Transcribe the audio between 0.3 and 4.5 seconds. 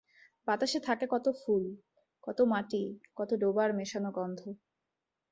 বাতাসে থাকে কত ফুল, কত মাটি, কত ডোবার মেশানো গন্ধ।